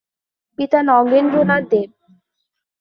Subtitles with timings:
[0.59, 1.89] পিতা নগেন্দ্রনাথ দেব।